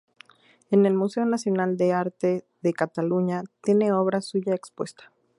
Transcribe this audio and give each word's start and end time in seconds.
En 0.71 0.87
el 0.87 0.95
Museo 0.95 1.25
Nacional 1.25 1.77
de 1.77 1.93
Arte 1.93 2.43
de 2.63 2.73
Cataluña, 2.73 3.43
tiene 3.61 3.93
obra 3.93 4.19
suya 4.21 4.55
expuesta. 4.55 5.11